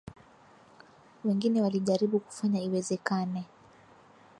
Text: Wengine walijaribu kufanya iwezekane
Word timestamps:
Wengine 1.25 1.61
walijaribu 1.61 2.19
kufanya 2.19 2.61
iwezekane 2.61 3.45